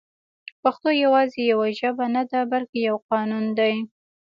[0.61, 3.75] پښتو يوازې يوه ژبه نه ده بلکې يو قانون دی